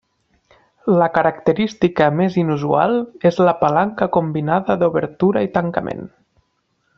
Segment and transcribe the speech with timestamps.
[1.01, 2.95] La característica més inusual
[3.31, 6.03] és la palanca combinada d'obertura i tancament.